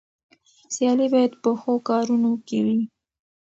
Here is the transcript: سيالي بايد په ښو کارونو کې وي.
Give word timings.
سيالي 0.73 1.05
بايد 1.13 1.33
په 1.43 1.49
ښو 1.59 1.73
کارونو 1.89 2.31
کې 2.47 2.59
وي. 2.65 2.79